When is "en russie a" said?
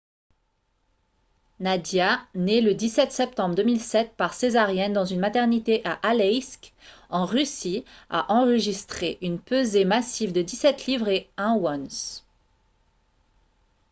7.11-8.31